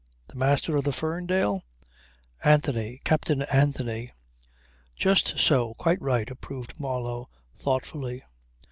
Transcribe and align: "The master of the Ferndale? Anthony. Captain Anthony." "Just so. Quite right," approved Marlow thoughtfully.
"The 0.29 0.35
master 0.35 0.75
of 0.77 0.83
the 0.83 0.91
Ferndale? 0.91 1.61
Anthony. 2.43 2.99
Captain 3.03 3.43
Anthony." 3.43 4.11
"Just 4.95 5.37
so. 5.37 5.75
Quite 5.75 6.01
right," 6.01 6.27
approved 6.31 6.79
Marlow 6.79 7.29
thoughtfully. 7.55 8.23